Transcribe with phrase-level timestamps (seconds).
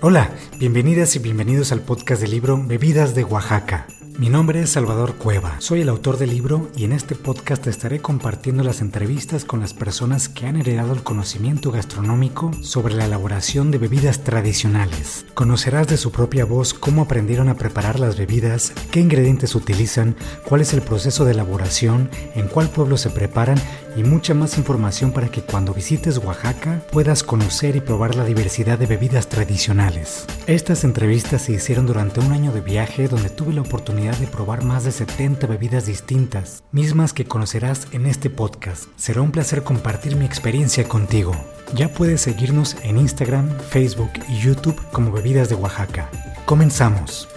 [0.00, 3.86] Hola, bienvenidas y bienvenidos al podcast del libro Bebidas de Oaxaca.
[4.18, 8.00] Mi nombre es Salvador Cueva, soy el autor del libro y en este podcast estaré
[8.00, 13.72] compartiendo las entrevistas con las personas que han heredado el conocimiento gastronómico sobre la elaboración
[13.72, 15.26] de bebidas tradicionales.
[15.34, 20.60] Conocerás de su propia voz cómo aprendieron a preparar las bebidas, qué ingredientes utilizan, cuál
[20.60, 23.60] es el proceso de elaboración, en cuál pueblo se preparan
[23.96, 28.78] y mucha más información para que cuando visites Oaxaca puedas conocer y probar la diversidad
[28.78, 30.26] de bebidas tradicionales.
[30.46, 34.64] Estas entrevistas se hicieron durante un año de viaje donde tuve la oportunidad de probar
[34.64, 38.84] más de 70 bebidas distintas, mismas que conocerás en este podcast.
[38.96, 41.34] Será un placer compartir mi experiencia contigo.
[41.74, 46.10] Ya puedes seguirnos en Instagram, Facebook y YouTube como Bebidas de Oaxaca.
[46.46, 47.33] Comenzamos.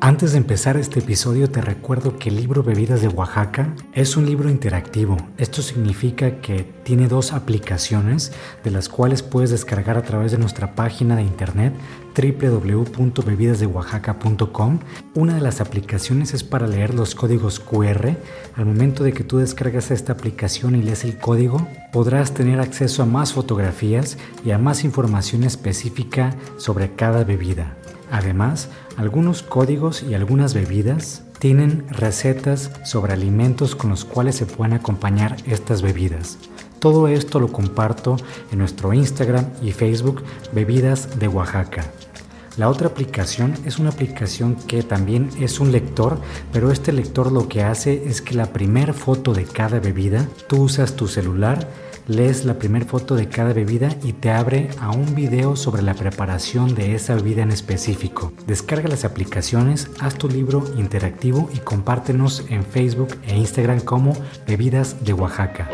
[0.00, 4.26] Antes de empezar este episodio te recuerdo que el libro Bebidas de Oaxaca es un
[4.26, 5.16] libro interactivo.
[5.38, 8.32] Esto significa que tiene dos aplicaciones
[8.62, 11.72] de las cuales puedes descargar a través de nuestra página de internet
[12.14, 14.80] www.bebidasdeoaxaca.com.
[15.14, 18.18] Una de las aplicaciones es para leer los códigos QR.
[18.54, 23.02] Al momento de que tú descargas esta aplicación y lees el código, podrás tener acceso
[23.02, 27.78] a más fotografías y a más información específica sobre cada bebida.
[28.10, 34.74] Además, algunos códigos y algunas bebidas tienen recetas sobre alimentos con los cuales se pueden
[34.74, 36.38] acompañar estas bebidas.
[36.78, 38.16] Todo esto lo comparto
[38.52, 41.84] en nuestro Instagram y Facebook Bebidas de Oaxaca.
[42.56, 46.18] La otra aplicación es una aplicación que también es un lector,
[46.52, 50.62] pero este lector lo que hace es que la primera foto de cada bebida, tú
[50.62, 51.68] usas tu celular,
[52.06, 55.94] lees la primera foto de cada bebida y te abre a un video sobre la
[55.94, 58.32] preparación de esa bebida en específico.
[58.46, 64.16] Descarga las aplicaciones, haz tu libro interactivo y compártenos en Facebook e Instagram como
[64.46, 65.68] Bebidas de Oaxaca.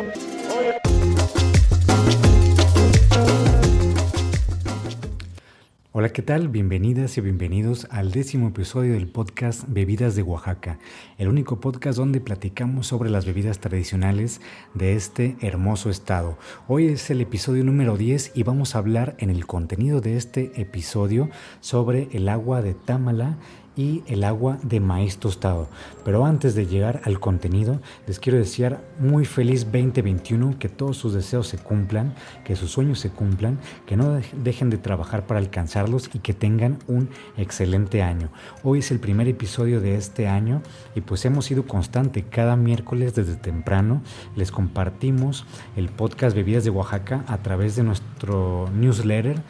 [5.94, 6.48] Hola, ¿qué tal?
[6.48, 10.78] Bienvenidas y bienvenidos al décimo episodio del podcast Bebidas de Oaxaca,
[11.18, 14.40] el único podcast donde platicamos sobre las bebidas tradicionales
[14.72, 16.38] de este hermoso estado.
[16.66, 20.58] Hoy es el episodio número 10 y vamos a hablar en el contenido de este
[20.58, 21.28] episodio
[21.60, 23.36] sobre el agua de Támala
[23.76, 25.68] y el agua de maíz tostado.
[26.04, 31.14] Pero antes de llegar al contenido, les quiero desear muy feliz 2021, que todos sus
[31.14, 36.10] deseos se cumplan, que sus sueños se cumplan, que no dejen de trabajar para alcanzarlos
[36.12, 38.30] y que tengan un excelente año.
[38.62, 40.62] Hoy es el primer episodio de este año
[40.94, 42.24] y pues hemos sido constante.
[42.24, 44.02] Cada miércoles desde temprano
[44.36, 45.46] les compartimos
[45.76, 49.42] el podcast Bebidas de Oaxaca a través de nuestro newsletter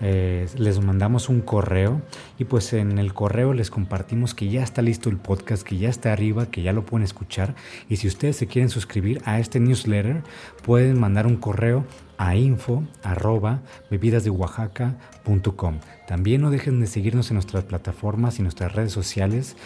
[0.00, 2.00] eh, les mandamos un correo
[2.38, 5.88] y pues en el correo les compartimos que ya está listo el podcast, que ya
[5.88, 7.54] está arriba, que ya lo pueden escuchar
[7.88, 10.22] y si ustedes se quieren suscribir a este newsletter
[10.62, 11.84] pueden mandar un correo
[12.18, 15.78] a info arroba bebidasdeoaxaca.com.
[16.06, 19.56] También no dejen de seguirnos en nuestras plataformas y nuestras redes sociales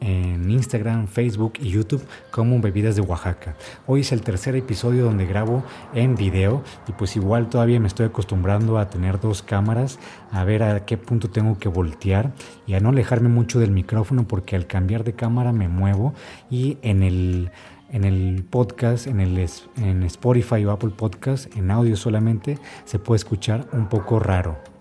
[0.00, 3.56] en Instagram, Facebook y YouTube como Bebidas de Oaxaca.
[3.86, 5.64] Hoy es el tercer episodio donde grabo
[5.94, 9.98] en video y pues igual todavía me estoy acostumbrando a tener dos cámaras,
[10.30, 12.32] a ver a qué punto tengo que voltear
[12.66, 16.14] y a no alejarme mucho del micrófono porque al cambiar de cámara me muevo
[16.50, 17.50] y en el
[17.90, 23.18] en el podcast, en, el, en Spotify o Apple Podcast, en audio solamente, se puede
[23.18, 24.75] escuchar un poco raro.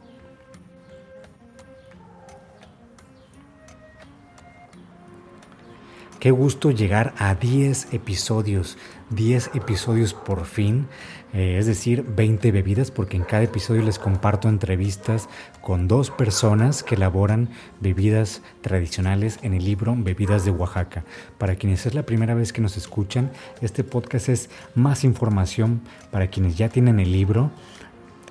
[6.26, 8.80] Qué gusto llegar a 10 episodios,
[9.12, 10.88] 10 episodios por fin,
[11.34, 15.30] eh, es decir, 20 bebidas, porque en cada episodio les comparto entrevistas
[15.62, 17.50] con dos personas que elaboran
[17.80, 21.06] bebidas tradicionales en el libro Bebidas de Oaxaca.
[21.38, 23.32] Para quienes es la primera vez que nos escuchan,
[23.62, 27.52] este podcast es más información para quienes ya tienen el libro.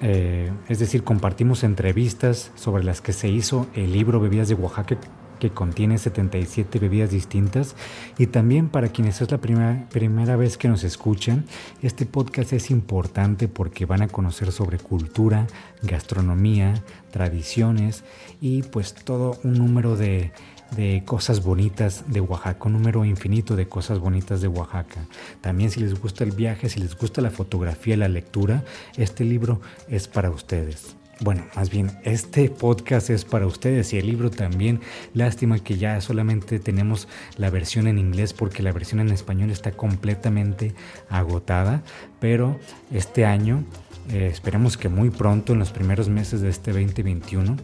[0.01, 4.99] Eh, es decir, compartimos entrevistas sobre las que se hizo el libro Bebidas de Oaxaca
[5.39, 7.77] que contiene 77 bebidas distintas.
[8.19, 11.45] Y también para quienes es la primera, primera vez que nos escuchan,
[11.83, 15.47] este podcast es importante porque van a conocer sobre cultura,
[15.83, 18.05] gastronomía, tradiciones
[18.41, 20.33] y pues todo un número de,
[20.77, 25.07] de cosas bonitas de Oaxaca, un número infinito de cosas bonitas de Oaxaca.
[25.41, 28.65] También si les gusta el viaje, si les gusta la fotografía la lectura,
[28.97, 30.97] este libro es para ustedes.
[31.21, 34.81] Bueno, más bien, este podcast es para ustedes y el libro también.
[35.13, 37.07] Lástima que ya solamente tenemos
[37.37, 40.75] la versión en inglés porque la versión en español está completamente
[41.09, 41.83] agotada.
[42.19, 42.59] Pero
[42.93, 43.65] este año,
[44.11, 47.57] eh, esperemos que muy pronto, en los primeros meses de este 2021,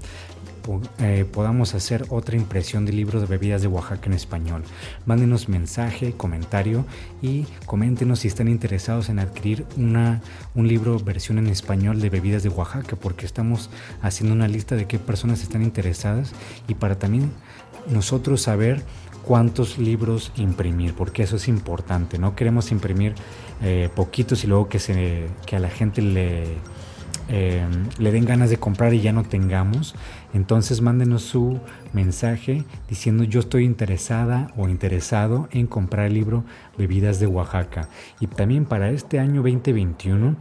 [0.99, 4.63] eh, podamos hacer otra impresión del libro de bebidas de Oaxaca en español.
[5.07, 6.85] Mándenos mensaje, comentario
[7.23, 10.21] y coméntenos si están interesados en adquirir una,
[10.55, 13.71] un libro versión en español de bebidas de Oaxaca, porque estamos
[14.03, 16.33] haciendo una lista de qué personas están interesadas
[16.69, 17.33] y para también
[17.91, 18.83] nosotros saber
[19.25, 22.19] cuántos libros imprimir, porque eso es importante.
[22.19, 23.15] No queremos imprimir
[23.63, 26.45] eh, poquitos y luego que, se, que a la gente le,
[27.33, 27.65] eh,
[27.99, 29.95] le den ganas de comprar y ya no tengamos.
[30.35, 31.61] Entonces mándenos su
[31.93, 36.45] mensaje diciendo yo estoy interesada o interesado en comprar el libro
[36.77, 37.89] Bebidas de Oaxaca.
[38.19, 40.35] Y también para este año 2021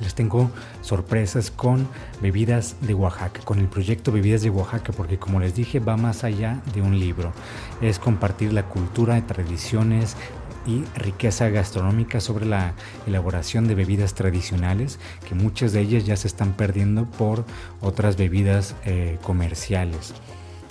[0.00, 0.50] les tengo
[0.80, 1.86] sorpresas con
[2.20, 6.24] Bebidas de Oaxaca, con el proyecto Bebidas de Oaxaca, porque como les dije va más
[6.24, 7.32] allá de un libro.
[7.80, 10.16] Es compartir la cultura, tradiciones,
[10.66, 12.74] y riqueza gastronómica sobre la
[13.06, 17.44] elaboración de bebidas tradicionales, que muchas de ellas ya se están perdiendo por
[17.80, 20.14] otras bebidas eh, comerciales.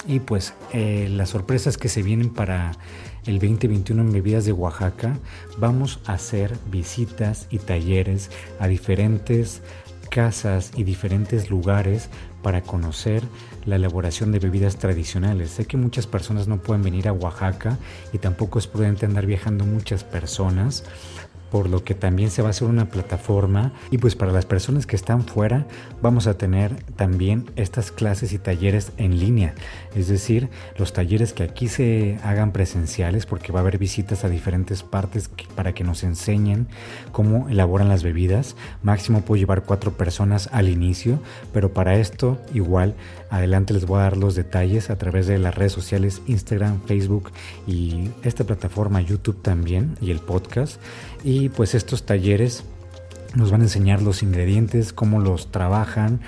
[0.06, 2.74] Y pues eh, las sorpresas que se vienen para
[3.26, 5.18] el 2021 en Bebidas de Oaxaca,
[5.58, 8.30] vamos a hacer visitas y talleres
[8.60, 9.62] a diferentes
[10.10, 12.10] casas y diferentes lugares
[12.44, 13.24] para conocer
[13.66, 15.50] la elaboración de bebidas tradicionales.
[15.50, 17.80] Sé que muchas personas no pueden venir a Oaxaca
[18.12, 20.84] y tampoco es prudente andar viajando muchas personas
[21.54, 23.74] por lo que también se va a hacer una plataforma.
[23.92, 25.68] Y pues para las personas que están fuera
[26.02, 29.54] vamos a tener también estas clases y talleres en línea,
[29.94, 34.30] es decir, los talleres que aquí se hagan presenciales porque va a haber visitas a
[34.30, 36.68] diferentes partes para que nos enseñen
[37.12, 41.20] cómo elaboran las bebidas, máximo puedo llevar cuatro personas al inicio,
[41.54, 42.96] pero para esto igual
[43.30, 47.32] adelante les voy a dar los detalles a través de las redes sociales Instagram, Facebook
[47.68, 50.82] y esta plataforma YouTube también y el podcast.
[51.24, 52.64] Y pues estos talleres
[53.36, 56.22] nos van a enseñar los ingredientes, cómo los trabajan,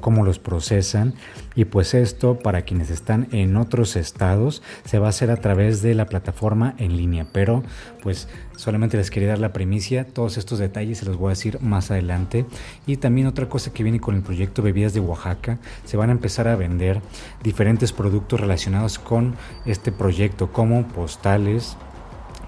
[0.00, 1.14] cómo los procesan.
[1.54, 5.82] Y pues esto para quienes están en otros estados se va a hacer a través
[5.82, 7.62] de la plataforma en línea, pero
[8.02, 11.58] pues solamente les quería dar la primicia, todos estos detalles se los voy a decir
[11.60, 12.46] más adelante.
[12.86, 16.12] Y también otra cosa que viene con el proyecto Bebidas de Oaxaca, se van a
[16.12, 17.00] empezar a vender
[17.42, 21.76] diferentes productos relacionados con este proyecto como postales,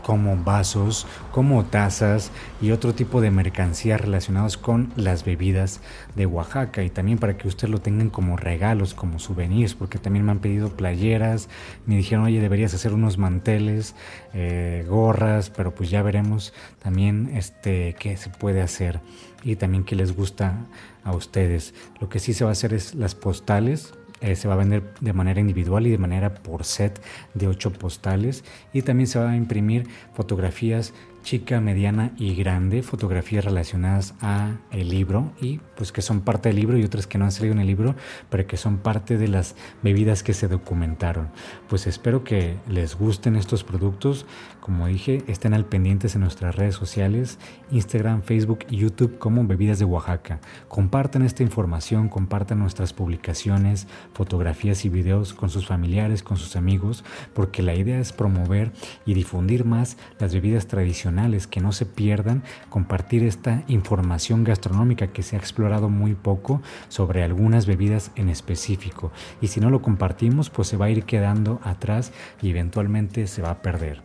[0.04, 2.30] como vasos, como tazas
[2.60, 5.80] y otro tipo de mercancías relacionados con las bebidas
[6.14, 10.24] de Oaxaca y también para que ustedes lo tengan como regalos, como souvenirs, porque también
[10.24, 11.48] me han pedido playeras,
[11.86, 13.94] me dijeron, oye, deberías hacer unos manteles,
[14.34, 16.52] eh, gorras, pero pues ya veremos
[16.82, 19.00] también este, qué se puede hacer
[19.42, 20.66] y también qué les gusta
[21.02, 21.74] a ustedes.
[22.00, 24.82] Lo que sí se va a hacer es las postales, eh, se va a vender
[25.00, 27.00] de manera individual y de manera por set
[27.34, 28.42] de 8 postales.
[28.72, 34.88] Y también se va a imprimir fotografías chica, mediana y grande, fotografías relacionadas a el
[34.90, 37.60] libro y pues que son parte del libro y otras que no han salido en
[37.60, 37.94] el libro,
[38.30, 41.28] pero que son parte de las bebidas que se documentaron.
[41.68, 44.26] Pues espero que les gusten estos productos.
[44.60, 47.38] Como dije, estén al pendientes en nuestras redes sociales,
[47.70, 50.40] Instagram, Facebook y YouTube como Bebidas de Oaxaca.
[50.68, 57.04] Compartan esta información, compartan nuestras publicaciones, fotografías y videos con sus familiares, con sus amigos,
[57.34, 58.72] porque la idea es promover
[59.04, 65.22] y difundir más las bebidas tradicionales que no se pierdan, compartir esta información gastronómica que
[65.22, 69.12] se ha explorado muy poco sobre algunas bebidas en específico.
[69.40, 72.12] Y si no lo compartimos, pues se va a ir quedando atrás
[72.42, 74.02] y eventualmente se va a perder.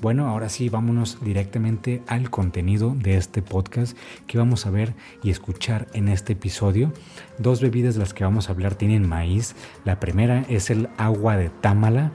[0.00, 5.30] Bueno, ahora sí, vámonos directamente al contenido de este podcast que vamos a ver y
[5.30, 6.92] escuchar en este episodio.
[7.38, 9.54] Dos bebidas de las que vamos a hablar tienen maíz.
[9.84, 12.10] La primera es el agua de támala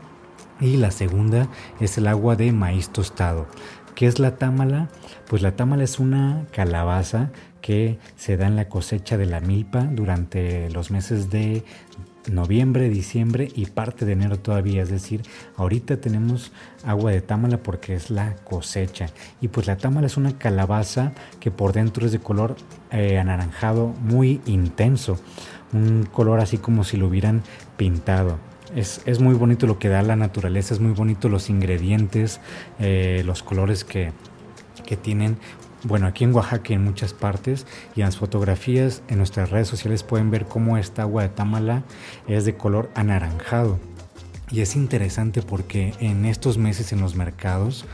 [0.60, 1.48] y la segunda
[1.80, 3.48] es el agua de maíz tostado.
[3.96, 4.89] ¿Qué es la támala?
[5.30, 7.32] Pues la támala es una calabaza
[7.68, 11.66] que se da en la cosecha de la milpa durante los meses de
[12.32, 14.84] noviembre, diciembre y parte de enero todavía.
[14.84, 15.24] Es decir,
[15.58, 16.54] ahorita tenemos
[16.86, 19.08] agua de támala porque es la cosecha.
[19.42, 22.56] Y pues la támala es una calabaza que por dentro es de color
[22.90, 25.20] eh, anaranjado muy intenso.
[25.74, 27.44] Un color así como si lo hubieran
[27.76, 28.38] pintado.
[28.78, 32.40] Es, muy bonito lo que da la naturaleza, es muy bonito los ingredientes,
[32.80, 34.14] eh, los colores que,
[34.86, 35.38] que tienen.
[35.84, 40.04] Bueno, aquí en Oaxaca en muchas partes y en las fotografías en nuestras redes sociales
[40.04, 41.84] pueden ver cómo esta agua de Tamala
[42.28, 43.80] es de color anaranjado.
[44.50, 47.86] Y es interesante porque en estos meses en los mercados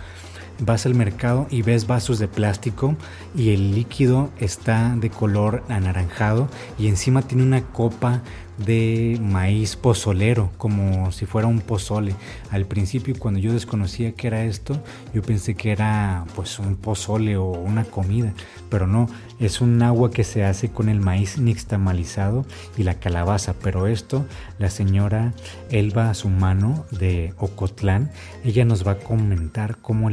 [0.59, 2.95] vas al mercado y ves vasos de plástico
[3.35, 8.21] y el líquido está de color anaranjado y encima tiene una copa
[8.57, 12.15] de maíz pozolero, como si fuera un pozole.
[12.51, 14.81] Al principio cuando yo desconocía que era esto,
[15.13, 18.33] yo pensé que era pues un pozole o una comida,
[18.69, 19.07] pero no,
[19.39, 22.45] es un agua que se hace con el maíz nixtamalizado
[22.77, 24.25] y la calabaza, pero esto
[24.59, 25.33] la señora
[25.69, 28.11] Elba Sumano de Ocotlán,
[28.43, 30.09] ella nos va a comentar cómo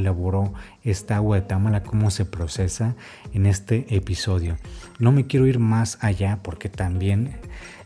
[0.84, 2.94] esta agua de támala, cómo se procesa
[3.32, 4.56] en este episodio.
[4.98, 7.36] No me quiero ir más allá porque también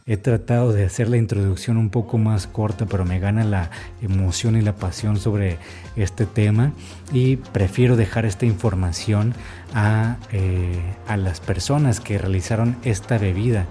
[0.07, 3.71] He tratado de hacer la introducción un poco más corta, pero me gana la
[4.03, 5.57] emoción y la pasión sobre
[5.97, 6.73] este tema
[7.11, 9.33] y prefiero dejar esta información
[9.73, 13.65] a, eh, a las personas que realizaron esta bebida.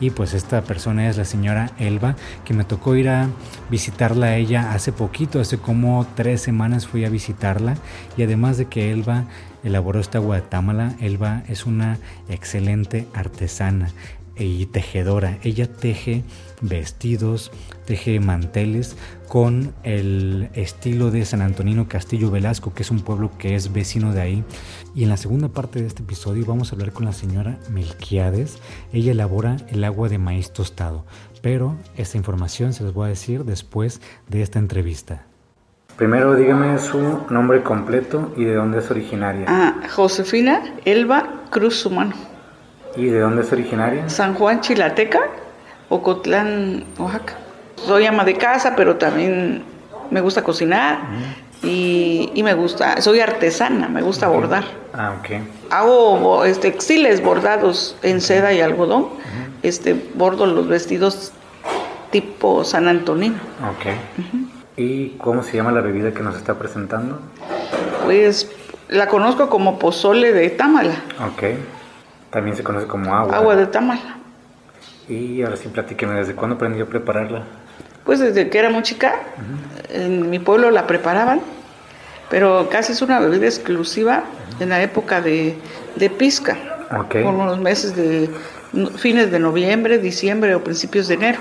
[0.00, 3.28] Y pues esta persona es la señora Elba, que me tocó ir a
[3.70, 7.76] visitarla a ella hace poquito, hace como tres semanas fui a visitarla.
[8.16, 9.24] Y además de que Elba
[9.62, 13.90] elaboró esta agua de támala, Elba es una excelente artesana
[14.44, 15.38] y tejedora.
[15.42, 16.24] Ella teje
[16.60, 17.50] vestidos,
[17.86, 18.96] teje manteles
[19.28, 24.12] con el estilo de San Antonino Castillo Velasco, que es un pueblo que es vecino
[24.12, 24.44] de ahí.
[24.94, 28.58] Y en la segunda parte de este episodio vamos a hablar con la señora Melquiades.
[28.92, 31.04] Ella elabora el agua de maíz tostado,
[31.42, 35.26] pero esta información se les voy a decir después de esta entrevista.
[35.96, 39.44] Primero dígame su nombre completo y de dónde es originaria.
[39.46, 42.29] Ah, Josefina Elba Cruz Humano.
[42.96, 44.08] ¿Y de dónde es originaria?
[44.08, 45.20] San Juan Chilateca,
[45.88, 47.34] Ocotlán, Oaxaca.
[47.76, 49.64] Soy ama de casa, pero también
[50.10, 51.00] me gusta cocinar
[51.62, 54.64] y, me gusta, soy artesana, me gusta bordar.
[54.94, 55.42] Ah, ok.
[55.70, 59.08] Hago este, textiles bordados en seda y algodón.
[59.62, 61.32] Este, bordo los vestidos
[62.10, 63.36] tipo San Antonino.
[63.70, 63.94] Ok.
[64.76, 67.18] ¿Y cómo se llama la bebida que nos está presentando?
[68.04, 68.50] Pues
[68.88, 70.94] la conozco como pozole de támala.
[71.32, 71.42] Ok.
[72.30, 73.36] También se conoce como agua.
[73.36, 73.98] Agua de tamal.
[75.08, 77.42] Y ahora sí, platíqueme, ¿desde cuándo aprendió a prepararla?
[78.04, 79.14] Pues desde que era muy chica,
[79.88, 81.40] en mi pueblo la preparaban,
[82.30, 84.22] pero casi es una bebida exclusiva
[84.60, 85.58] en la época de,
[85.96, 86.56] de pizca,
[86.96, 87.24] okay.
[87.24, 88.30] por los meses de
[88.96, 91.40] fines de noviembre, diciembre o principios de enero,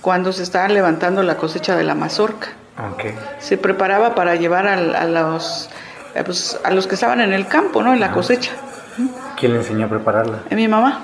[0.00, 2.48] cuando se estaba levantando la cosecha de la mazorca.
[2.94, 3.14] Okay.
[3.38, 5.70] Se preparaba para llevar a, los,
[6.24, 7.92] pues, a los que estaban en el campo, ¿no?
[7.92, 8.52] en la cosecha.
[9.38, 10.38] ¿Quién le enseñó a prepararla?
[10.50, 11.00] Mi mamá.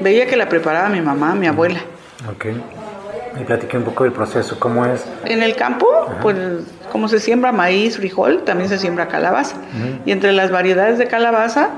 [0.00, 1.80] Veía que la preparaba mi mamá, mi abuela.
[2.30, 2.46] Ok.
[3.40, 5.04] Y platiqué un poco del proceso, ¿cómo es?
[5.24, 5.86] En el campo,
[6.22, 6.36] pues
[6.90, 9.56] como se siembra maíz, frijol, también se siembra calabaza.
[10.04, 11.70] Y entre las variedades de calabaza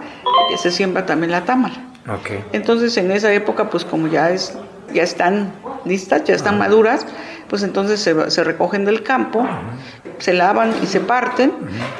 [0.52, 1.74] eh, se siembra también la támara.
[2.20, 2.42] Okay.
[2.52, 4.56] Entonces en esa época, pues como ya es,
[4.94, 5.52] ya están
[5.84, 7.06] listas, ya están maduras,
[7.48, 9.46] pues entonces se, se, recogen del campo,
[10.18, 11.52] se lavan y se parten.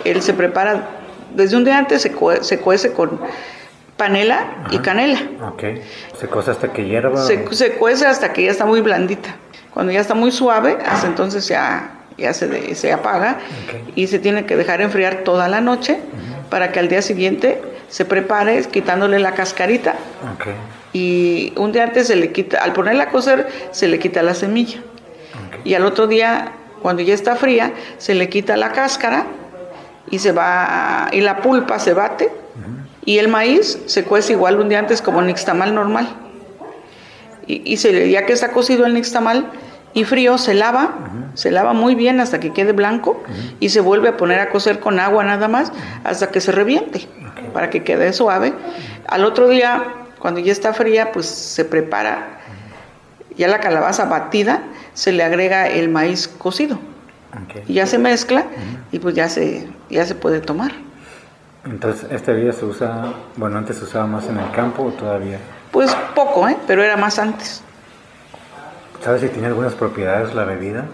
[0.05, 1.00] Él se prepara
[1.35, 3.21] desde un día antes se, se cuece con
[3.97, 5.21] panela y canela.
[5.47, 5.63] Ok.
[6.19, 7.23] ¿Se cuece hasta que hierva?
[7.23, 9.37] Se, se, cuece hasta que ya está muy blandita.
[9.75, 13.39] Cuando ya está muy suave, hasta entonces ya, ya se, se apaga
[13.95, 16.01] y se tiene que dejar enfriar toda la noche
[16.49, 19.95] para que al día siguiente se prepare quitándole la cascarita.
[20.35, 20.55] Okay.
[20.93, 24.35] Y un día antes se le quita, al ponerla a cocer, se le quita la
[24.35, 24.81] semilla.
[25.63, 29.27] Y al otro día, cuando ya está fría, se le quita la cáscara
[30.11, 32.31] y se va y la pulpa se bate
[33.05, 36.09] y el maíz se cuece igual un día antes como nixtamal normal.
[37.47, 39.51] Y, y se, ya que está cocido el nixtamal
[39.93, 40.95] y frío, se lava,
[41.35, 43.23] se lava muy bien hasta que quede blanco
[43.59, 45.73] y se vuelve a poner a cocer con agua nada más
[46.05, 47.09] hasta que se reviente,
[47.53, 48.53] para que quede suave.
[49.09, 49.83] Al otro día,
[50.21, 52.41] cuando ya está fría, pues se prepara
[53.37, 54.63] ya la calabaza batida,
[54.93, 56.79] se le agrega el maíz cocido.
[57.67, 58.45] Y ya se mezcla
[58.93, 60.73] y pues ya se, ya se puede tomar.
[61.65, 65.39] Entonces, ¿esta bebida se usa, bueno, antes se usaba más en el campo o todavía?
[65.71, 66.57] Pues poco, ¿eh?
[66.67, 67.63] Pero era más antes.
[69.05, 70.87] ¿Sabes si tiene algunas propiedades la bebida?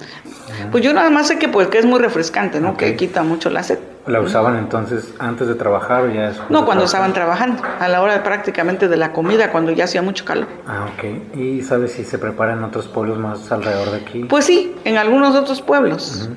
[0.71, 2.77] Pues yo nada más sé que pues que es muy refrescante, ¿no?
[2.77, 3.79] Que quita mucho la sed.
[4.07, 6.49] ¿La usaban entonces antes de trabajar o ya después?
[6.49, 10.25] No, cuando estaban trabajando, a la hora prácticamente de la comida, cuando ya hacía mucho
[10.25, 10.47] calor.
[10.67, 11.37] Ah, ok.
[11.37, 14.25] ¿Y sabes si se prepara en otros pueblos más alrededor de aquí?
[14.25, 16.31] Pues sí, en algunos otros pueblos.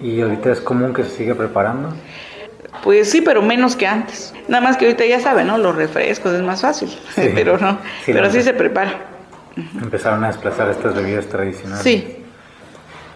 [0.00, 1.88] ¿Y ahorita es común que se siga preparando?
[2.84, 4.32] Pues sí, pero menos que antes.
[4.46, 5.58] Nada más que ahorita ya saben, ¿no?
[5.58, 8.92] Los refrescos es más fácil, pero no, pero sí se prepara.
[9.80, 11.82] Empezaron a desplazar estas bebidas tradicionales.
[11.82, 12.21] Sí.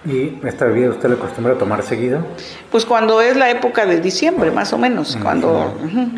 [0.07, 2.25] ¿Y esta bebida usted le acostumbra a tomar seguido?
[2.71, 5.77] Pues cuando es la época de diciembre, más o menos, cuando,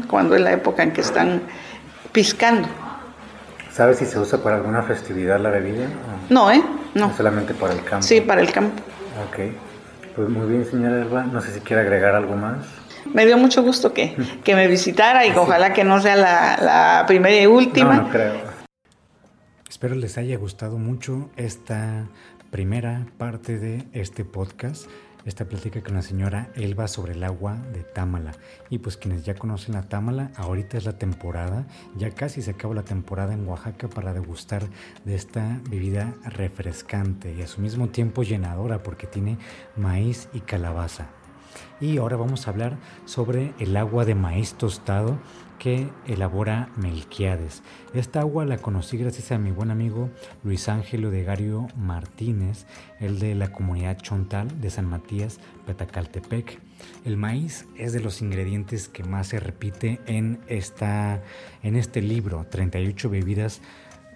[0.08, 1.40] cuando es la época en que están
[2.12, 2.68] piscando.
[3.72, 5.86] ¿Sabe si se usa para alguna festividad la bebida?
[6.28, 6.62] No, ¿eh?
[6.94, 7.16] No.
[7.16, 8.02] Solamente para el campo.
[8.02, 8.82] Sí, para el campo.
[9.28, 9.52] Ok.
[10.16, 11.22] Pues muy bien, señora Elba.
[11.22, 12.58] No sé si quiere agregar algo más.
[13.14, 17.04] Me dio mucho gusto que, que me visitara y ojalá que no sea la, la
[17.06, 17.94] primera y última.
[17.94, 18.34] No, no creo.
[19.70, 22.06] Espero les haya gustado mucho esta
[22.50, 24.88] primera parte de este podcast
[25.24, 28.32] esta plática con la señora Elba sobre el agua de Támala.
[28.70, 32.74] Y pues quienes ya conocen la Támala, ahorita es la temporada, ya casi se acaba
[32.74, 34.62] la temporada en Oaxaca para degustar
[35.04, 39.36] de esta bebida refrescante y a su mismo tiempo llenadora porque tiene
[39.76, 41.08] maíz y calabaza.
[41.80, 45.18] Y ahora vamos a hablar sobre el agua de maíz tostado
[45.58, 47.62] que elabora Melquiades.
[47.92, 50.10] Esta agua la conocí gracias a mi buen amigo
[50.44, 52.66] Luis Ángelo de Gario Martínez,
[53.00, 56.60] el de la comunidad Chontal de San Matías, Petacaltepec.
[57.04, 61.22] El maíz es de los ingredientes que más se repite en, esta,
[61.62, 63.60] en este libro, 38 bebidas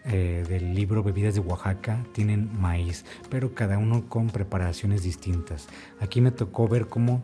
[0.04, 5.68] eh, del libro Bebidas de Oaxaca tienen maíz, pero cada uno con preparaciones distintas.
[6.00, 7.22] Aquí me tocó ver cómo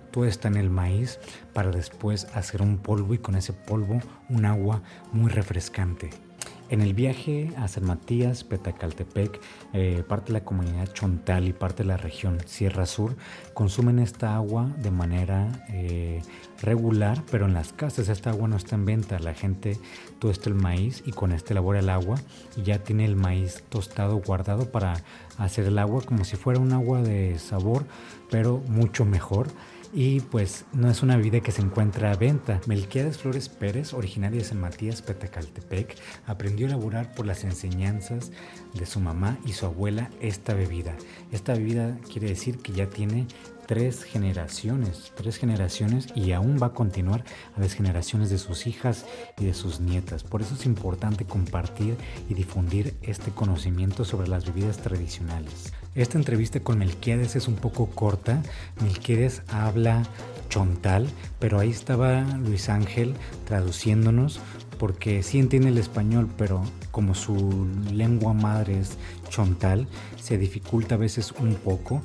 [0.49, 1.18] en el maíz
[1.52, 4.82] para después hacer un polvo y con ese polvo un agua
[5.12, 6.27] muy refrescante.
[6.71, 9.41] En el viaje a San Matías, Petacaltepec,
[9.73, 13.17] eh, parte de la comunidad Chontal y parte de la región Sierra Sur
[13.55, 16.21] consumen esta agua de manera eh,
[16.61, 19.19] regular, pero en las casas esta agua no está en venta.
[19.19, 19.79] La gente
[20.19, 22.19] tuesta el maíz y con este elabora el agua
[22.55, 25.03] y ya tiene el maíz tostado guardado para
[25.39, 27.87] hacer el agua como si fuera un agua de sabor,
[28.31, 29.49] pero mucho mejor
[29.92, 32.61] y pues no es una bebida que se encuentra a venta.
[32.66, 38.30] Melquiades Flores Pérez, originaria de San Matías, Petacaltepec, aprendió a elaborar por las enseñanzas
[38.75, 40.95] de su mamá y su abuela esta bebida.
[41.33, 43.26] Esta bebida quiere decir que ya tiene
[43.69, 47.23] tres generaciones, tres generaciones y aún va a continuar
[47.55, 49.05] a las generaciones de sus hijas
[49.39, 50.25] y de sus nietas.
[50.25, 51.95] Por eso es importante compartir
[52.31, 55.75] y difundir este conocimiento sobre las bebidas tradicionales.
[55.95, 58.43] Esta entrevista con Melquiades es un poco corta.
[58.81, 60.03] Melquiades habla
[60.49, 61.07] chontal,
[61.39, 63.13] pero ahí estaba Luis Ángel
[63.47, 64.41] traduciéndonos
[64.79, 68.97] porque sí entiende el español, pero como su lengua madre es
[69.29, 69.89] chontal,
[70.21, 72.01] se dificulta a veces un poco.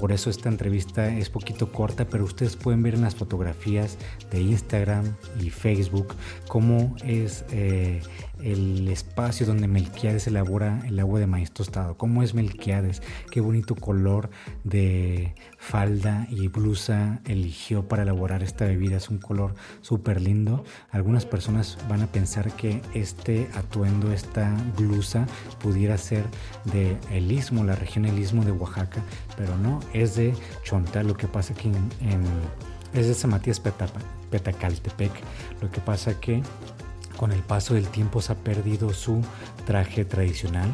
[0.00, 3.98] Por eso esta entrevista es poquito corta, pero ustedes pueden ver en las fotografías
[4.30, 5.04] de Instagram
[5.38, 6.14] y Facebook
[6.48, 8.00] cómo es eh,
[8.42, 11.98] el espacio donde Melquiades elabora el agua de maíz tostado.
[11.98, 13.02] ¿Cómo es Melquiades?
[13.30, 14.30] Qué bonito color
[14.64, 18.96] de falda y blusa eligió para elaborar esta bebida.
[18.96, 20.64] Es un color súper lindo.
[20.90, 25.26] Algunas personas van a pensar que este atuendo, esta blusa,
[25.60, 26.24] pudiera ser
[26.64, 29.02] de el istmo, la región el istmo de Oaxaca,
[29.36, 31.06] pero no, es de Chontal.
[31.06, 31.78] Lo que pasa que en,
[32.94, 35.12] es de San Matías Petacaltepec.
[35.60, 36.42] Lo que pasa que
[37.18, 39.22] con el paso del tiempo se ha perdido su
[39.66, 40.70] traje tradicional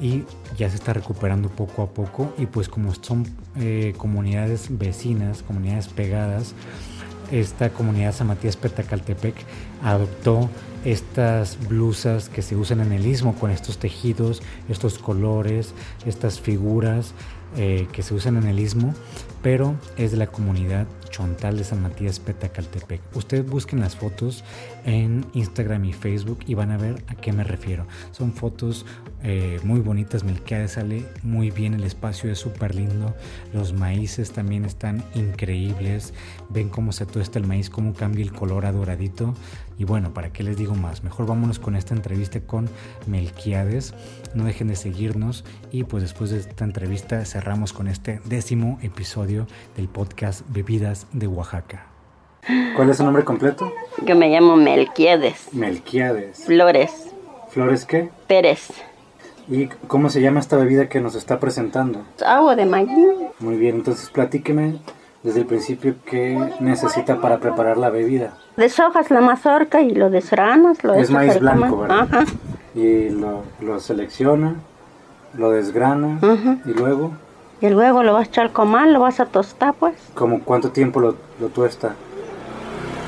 [0.00, 0.24] y
[0.56, 2.34] ya se está recuperando poco a poco.
[2.38, 6.54] Y pues como son eh, comunidades vecinas, comunidades pegadas,
[7.30, 9.34] esta comunidad San Matías Petacaltepec
[9.82, 10.48] adoptó
[10.84, 15.74] estas blusas que se usan en el istmo con estos tejidos, estos colores,
[16.06, 17.14] estas figuras
[17.56, 18.94] eh, que se usan en el istmo,
[19.42, 23.00] pero es de la comunidad Chontal de San Matías Petacaltepec.
[23.16, 24.44] Ustedes busquen las fotos
[24.84, 27.86] en Instagram y Facebook y van a ver a qué me refiero.
[28.12, 28.84] Son fotos
[29.22, 33.14] eh, muy bonitas, Melquiades sale muy bien, el espacio es súper lindo,
[33.52, 36.12] los maíces también están increíbles,
[36.50, 39.34] ven cómo se tuesta el maíz, cómo cambia el color a doradito.
[39.78, 41.04] Y bueno, ¿para qué les digo más?
[41.04, 42.68] Mejor vámonos con esta entrevista con
[43.06, 43.94] Melquiades.
[44.34, 49.46] No dejen de seguirnos y pues después de esta entrevista cerramos con este décimo episodio
[49.76, 51.86] del podcast Bebidas de Oaxaca.
[52.74, 53.72] ¿Cuál es su nombre completo?
[54.04, 55.52] Yo me llamo Melquiades.
[55.52, 56.44] Melquiades.
[56.44, 57.14] Flores.
[57.50, 58.10] ¿Flores qué?
[58.26, 58.70] Pérez.
[59.48, 62.04] ¿Y cómo se llama esta bebida que nos está presentando?
[62.26, 62.90] Agua de maíz.
[63.38, 64.78] Muy bien, entonces platíqueme
[65.22, 68.34] desde el principio qué necesita para preparar la bebida.
[68.56, 70.82] Deshojas la mazorca y lo desgranas.
[70.84, 71.78] Lo es maíz blanco.
[71.78, 72.08] ¿verdad?
[72.10, 72.24] Ajá.
[72.74, 74.56] Y lo, lo, selecciona,
[75.34, 76.58] lo desgrana Ajá.
[76.64, 77.12] y luego...
[77.60, 79.94] Y luego lo vas a echar al comal, lo vas a tostar, pues.
[80.14, 81.96] ¿Cómo cuánto tiempo lo, lo tuesta?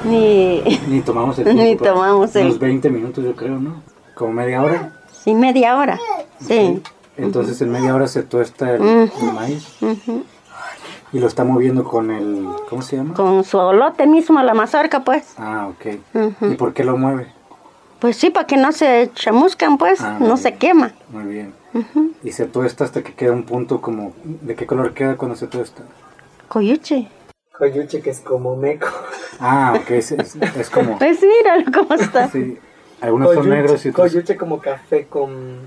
[0.04, 0.60] Ni...
[0.88, 1.62] Ni tomamos el tiempo.
[1.62, 2.46] Ni tomamos el...
[2.46, 3.82] Unos 20 minutos yo creo, ¿no?
[4.14, 4.92] ¿Como media hora?
[5.12, 6.00] Sí, media hora.
[6.40, 6.82] Sí.
[7.16, 10.24] Entonces en media hora se tuesta el, maíz Ujú.
[11.12, 12.46] Y lo está moviendo con el...
[12.68, 13.14] ¿Cómo se llama?
[13.14, 15.34] Con su olote mismo, la mazorca, pues.
[15.38, 15.98] Ah, ok.
[16.14, 16.52] Ujú.
[16.52, 17.32] ¿Y por qué lo mueve?
[17.98, 20.00] Pues sí, para que no se chamuscan, pues.
[20.00, 20.92] Ah, no se quema.
[21.10, 21.52] Muy bien.
[21.74, 22.12] Ujú.
[22.22, 24.12] Y se tuesta hasta que queda un punto como...
[24.24, 25.82] ¿De qué color queda cuando se tuesta?
[26.48, 27.08] Coyuche.
[27.58, 28.88] Coyuche, que es como meco.
[29.38, 30.98] Ah, ok, es, es- es como...
[30.98, 32.28] Pues míralo cómo está.
[32.30, 32.58] Sí,
[33.00, 34.10] algunos son negros y otros...
[34.10, 35.58] Coyuche como café con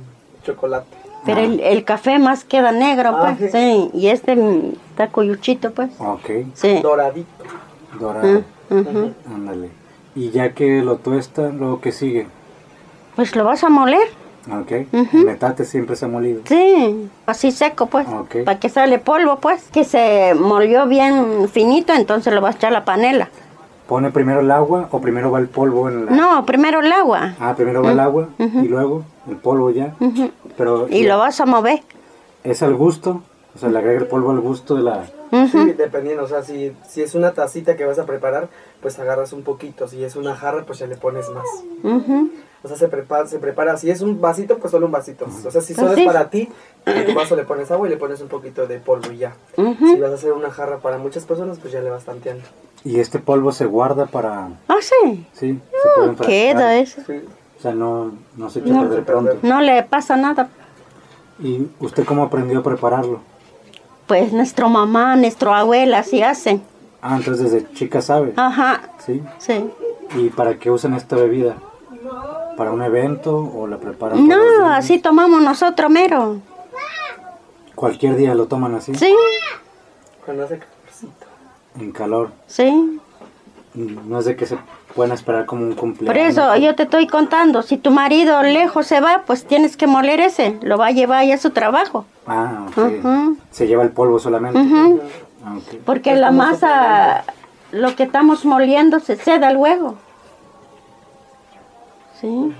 [0.43, 0.97] chocolate.
[1.25, 3.51] Pero el, el café más queda negro, Ah, pues.
[3.51, 3.57] sí.
[3.57, 3.89] Sí.
[3.93, 4.37] Y este
[4.89, 5.89] está coyuchito, pues.
[5.99, 6.79] Ok, Sí.
[6.81, 7.43] Doradito.
[7.99, 8.43] dorado.
[8.69, 9.11] Ujú.
[9.33, 9.69] Ándale.
[10.15, 12.27] Y ya que lo tuesta, luego que sigue.
[13.15, 14.07] Pues lo vas a moler.
[14.51, 14.71] Ok.
[14.91, 16.41] El metate siempre se ha molido.
[16.45, 18.43] Sí, así seco pues, Ok.
[18.43, 22.71] para que sale polvo pues, que se molió bien finito, entonces lo vas a echar
[22.71, 23.29] a la panela.
[23.87, 26.11] ¿Pone primero el agua o primero va el polvo en la...
[26.11, 29.93] No, primero el agua Ah, primero va el agua y luego el polvo ya.
[30.57, 31.81] Pero y lo vas a mover.
[32.43, 33.21] es al gusto,
[33.55, 35.05] o sea, le agrega el polvo al gusto de la...
[35.51, 38.49] Sí, dependiendo, o sea, si, si es una tacita que vas a preparar,
[38.83, 41.45] pues agarras un poquito, si es una jarra, pues ya le pones más.
[42.63, 45.25] O sea, se prepara, se prepara, si es un vasito, pues solo un vasito.
[45.43, 46.01] O sea, si solo Pues sí.
[46.03, 46.49] es para ti,
[46.85, 49.33] en tu vaso le pones agua y le pones un poquito de polvo y ya.
[49.55, 52.43] Si vas a hacer una jarra para muchas personas, pues ya le vas tanteando.
[52.85, 54.49] Y este polvo se guarda para...
[54.67, 55.25] Ah, sí.
[55.33, 56.25] Sí, se puede enfrascar.
[56.27, 57.01] Queda eso.
[57.07, 57.21] Sí.
[57.63, 58.79] O sea, no, no se echa No.
[58.81, 59.37] a perder pronto.
[59.41, 60.49] No le pasa nada.
[61.39, 63.21] ¿Y usted cómo aprendió a prepararlo?
[64.05, 66.61] Pues nuestra mamá, nuestra abuela así hacen.
[67.01, 68.33] Ah, entonces desde chica sabe.
[68.35, 69.23] Ajá, Sí.
[69.37, 69.63] sí.
[70.17, 71.55] ¿Y para qué usan esta bebida?
[72.57, 76.41] ¿Para un evento o la preparan No, así tomamos nosotros mero.
[77.75, 79.15] Cualquier día lo toman así, Sí,
[80.25, 81.25] Cuando hace calorcito.
[81.79, 82.31] en calor.
[82.45, 82.99] sí.
[83.73, 84.57] No es de que se
[84.95, 86.13] puedan esperar como un cumpleaños.
[86.15, 89.87] Por eso yo te estoy contando, si tu marido lejos se va, pues tienes que
[89.87, 92.05] moler ese, lo va a llevar ya a su trabajo.
[92.27, 93.37] Ah, ok.
[93.51, 94.59] Se lleva el polvo solamente.
[95.45, 95.79] Ah, ok.
[95.85, 97.23] Porque Es la masa,
[97.71, 99.95] lo que estamos moliendo se seda luego.
[102.21, 102.53] Sí.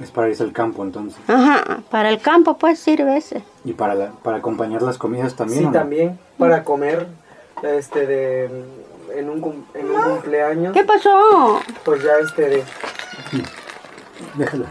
[0.00, 1.18] Es para irse al campo entonces.
[1.28, 3.42] Ajá, para el campo pues sirve ese.
[3.64, 5.60] ¿Y para, la- para acompañar las comidas también?
[5.60, 5.72] Sí, o no?
[5.72, 7.06] también, para comer,
[7.62, 8.64] este, de,
[9.16, 11.60] en un, cum- en un cumpleaños, ¿Qué pasó?
[11.84, 12.64] pues ya, este, de,
[14.34, 14.64] Déjalo.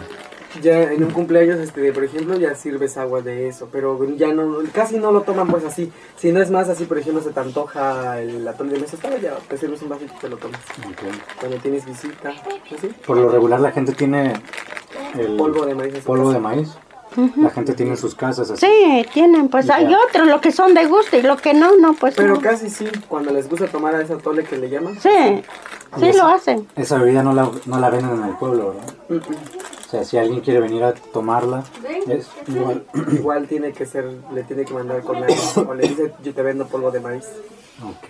[0.62, 4.34] ya en un cumpleaños, este, de, por ejemplo, ya sirves agua de eso, pero ya
[4.34, 7.32] no, casi no lo toman pues así, si no es más así, por ejemplo, se
[7.32, 10.38] te antoja el atole de mesa, estaba ya, te sirves un vasito y te lo
[10.38, 11.02] tomas, Ok.
[11.40, 14.34] cuando tienes visita, así, Por lo regular la gente tiene
[15.18, 15.94] el polvo de maíz.
[16.00, 16.78] polvo de maíz.
[17.36, 18.66] La gente tiene en sus casas así.
[18.66, 21.94] Sí, tienen, pues hay otros, lo que son de gusto y lo que no, no,
[21.94, 22.42] pues Pero no.
[22.42, 24.98] casi sí, cuando les gusta tomar a ese atole que le llaman.
[25.00, 25.44] Sí,
[26.00, 26.68] sí lo hacen.
[26.76, 28.76] Esa bebida no la, no la venden en el pueblo,
[29.10, 29.24] ¿verdad?
[29.88, 31.66] O sea, si alguien quiere venir a tomarla,
[32.08, 32.86] es igual.
[33.12, 35.36] Igual tiene que ser, le tiene que mandar con agua.
[35.68, 37.26] O le dice, yo te vendo polvo de maíz.
[37.84, 38.08] Ok.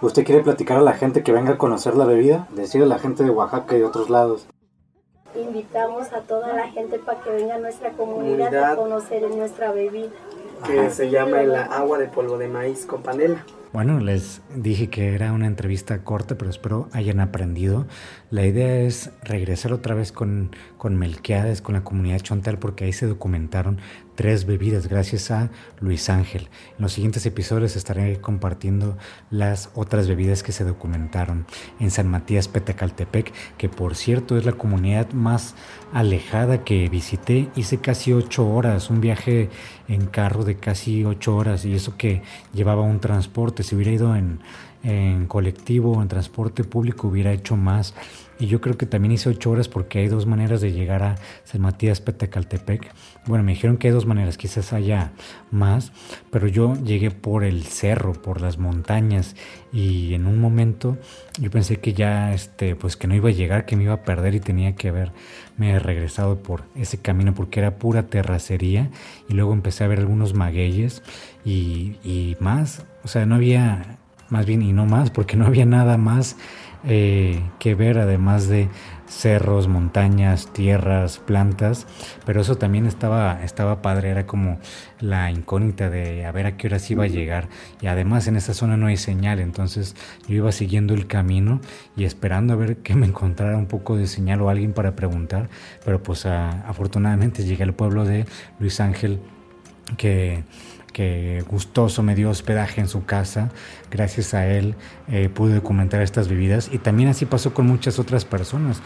[0.00, 2.46] ¿Usted quiere platicar a la gente que venga a conocer la bebida?
[2.50, 4.46] Decirle a la gente de Oaxaca y de otros lados.
[5.36, 8.72] Invitamos a toda la gente para que venga a nuestra comunidad, Comunidad.
[8.72, 10.08] a conocer nuestra bebida.
[10.66, 13.44] Que se llama el agua de polvo de maíz con panela.
[13.72, 17.86] Bueno, les dije que era una entrevista corta, pero espero hayan aprendido.
[18.30, 22.92] La idea es regresar otra vez con, con Melquiades, con la comunidad Chontal, porque ahí
[22.92, 23.78] se documentaron
[24.18, 26.48] tres bebidas gracias a Luis Ángel.
[26.76, 28.98] En los siguientes episodios estaré compartiendo
[29.30, 31.46] las otras bebidas que se documentaron
[31.78, 35.54] en San Matías Petacaltepec, que por cierto es la comunidad más
[35.92, 37.48] alejada que visité.
[37.54, 39.50] Hice casi ocho horas, un viaje
[39.86, 43.62] en carro de casi ocho horas y eso que llevaba un transporte.
[43.62, 44.40] Si hubiera ido en,
[44.82, 47.94] en colectivo o en transporte público hubiera hecho más.
[48.40, 51.16] Y yo creo que también hice ocho horas porque hay dos maneras de llegar a
[51.44, 52.92] San Matías Petacaltepec.
[53.26, 55.12] Bueno, me dijeron que hay dos maneras, quizás haya
[55.50, 55.92] más,
[56.30, 59.34] pero yo llegué por el cerro, por las montañas.
[59.72, 60.96] Y en un momento
[61.40, 64.02] yo pensé que ya, este, pues que no iba a llegar, que me iba a
[64.02, 68.90] perder y tenía que haberme regresado por ese camino porque era pura terracería.
[69.28, 71.02] Y luego empecé a ver algunos magueyes
[71.44, 73.98] y, y más, o sea, no había,
[74.30, 76.36] más bien y no más, porque no había nada más
[76.84, 78.68] eh, que ver además de
[79.06, 81.86] cerros, montañas, tierras, plantas,
[82.26, 84.58] pero eso también estaba, estaba padre, era como
[85.00, 87.48] la incógnita de a ver a qué horas iba a llegar.
[87.80, 89.96] Y además en esa zona no hay señal, entonces
[90.28, 91.60] yo iba siguiendo el camino
[91.96, 95.48] y esperando a ver que me encontrara un poco de señal o alguien para preguntar,
[95.84, 98.26] pero pues a- afortunadamente llegué al pueblo de
[98.60, 99.20] Luis Ángel
[99.96, 100.44] que,
[100.98, 103.52] que gustoso me dio hospedaje en su casa.
[103.88, 104.74] Gracias a él
[105.06, 108.82] eh, pude documentar estas bebidas y también así pasó con muchas otras personas.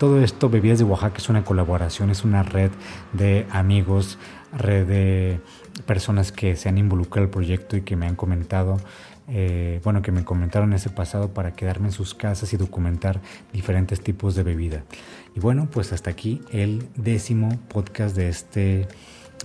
[0.00, 2.72] Todo esto, Bebidas de Oaxaca, es una colaboración, es una red
[3.12, 4.18] de amigos,
[4.52, 5.40] red de
[5.86, 8.78] personas que se han involucrado al proyecto y que me han comentado.
[9.28, 13.20] eh, bueno, que me comentaron ese pasado para quedarme en sus casas y documentar
[13.52, 14.82] diferentes tipos de bebida.
[15.36, 18.88] Y bueno, pues hasta aquí el décimo podcast de este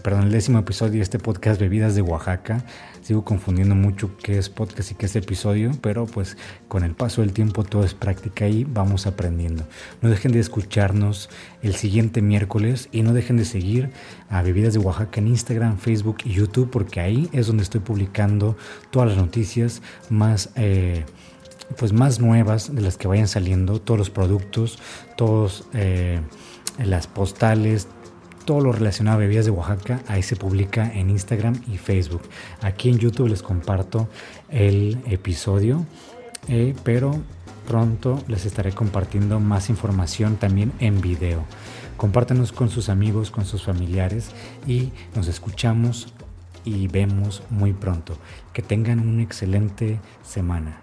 [0.01, 2.63] perdón, el décimo episodio de este podcast Bebidas de Oaxaca.
[3.01, 7.21] Sigo confundiendo mucho qué es podcast y qué es episodio, pero pues con el paso
[7.21, 9.63] del tiempo todo es práctica y vamos aprendiendo.
[10.01, 11.29] No dejen de escucharnos
[11.61, 13.91] el siguiente miércoles y no dejen de seguir
[14.29, 18.57] a Bebidas de Oaxaca en Instagram, Facebook y YouTube porque ahí es donde estoy publicando
[18.91, 20.49] todas las noticias más...
[20.55, 21.05] eh,
[21.77, 24.79] pues más nuevas de las que vayan saliendo, todos los productos,
[25.17, 26.21] todos eh,
[26.77, 27.89] las postales,
[28.47, 32.21] todo lo relacionado a bebidas de Oaxaca, ahí se publica en Instagram y Facebook.
[32.61, 34.07] Aquí en YouTube les comparto
[34.49, 35.85] el episodio,
[36.47, 37.11] eh, pero
[37.67, 41.43] pronto les estaré compartiendo más información también en video.
[41.97, 44.31] Compártanos con sus amigos, con sus familiares
[44.65, 46.13] y nos escuchamos
[46.63, 48.17] y vemos muy pronto.
[48.53, 50.79] Que tengan una excelente semana.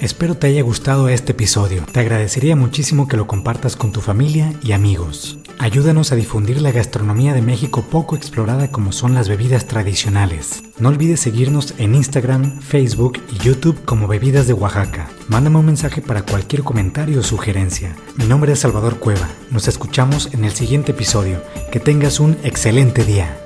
[0.00, 1.84] Espero te haya gustado este episodio.
[1.92, 5.36] Te agradecería muchísimo que lo compartas con tu familia y amigos.
[5.58, 10.62] Ayúdanos a difundir la gastronomía de México poco explorada como son las bebidas tradicionales.
[10.78, 15.10] No olvides seguirnos en Instagram, Facebook y YouTube como Bebidas de Oaxaca.
[15.28, 17.94] Mándame un mensaje para cualquier comentario o sugerencia.
[18.16, 19.28] Mi nombre es Salvador Cueva.
[19.50, 21.42] Nos escuchamos en el siguiente episodio.
[21.70, 23.36] Que tengas un excelente día.